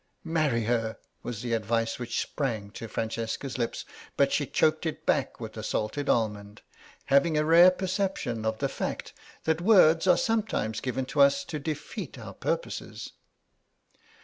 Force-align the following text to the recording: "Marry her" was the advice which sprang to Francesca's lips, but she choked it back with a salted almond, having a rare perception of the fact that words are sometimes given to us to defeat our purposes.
"Marry 0.25 0.63
her" 0.63 0.97
was 1.21 1.43
the 1.43 1.53
advice 1.53 1.99
which 1.99 2.19
sprang 2.19 2.71
to 2.71 2.87
Francesca's 2.87 3.59
lips, 3.59 3.85
but 4.17 4.31
she 4.31 4.47
choked 4.47 4.87
it 4.87 5.05
back 5.05 5.39
with 5.39 5.55
a 5.55 5.61
salted 5.61 6.09
almond, 6.09 6.63
having 7.05 7.37
a 7.37 7.45
rare 7.45 7.69
perception 7.69 8.43
of 8.43 8.57
the 8.57 8.67
fact 8.67 9.13
that 9.43 9.61
words 9.61 10.07
are 10.07 10.17
sometimes 10.17 10.81
given 10.81 11.05
to 11.05 11.21
us 11.21 11.43
to 11.43 11.59
defeat 11.59 12.17
our 12.17 12.33
purposes. 12.33 13.11